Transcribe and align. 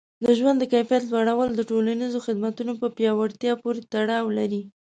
د 0.23 0.25
ژوند 0.37 0.57
د 0.59 0.63
کیفیت 0.73 1.03
لوړول 1.11 1.49
د 1.55 1.61
ټولنیزو 1.69 2.19
خدمتونو 2.27 2.71
په 2.81 2.87
پیاوړتیا 2.97 3.53
پورې 3.63 3.81
تړاو 3.93 4.27
لري. 4.37 4.61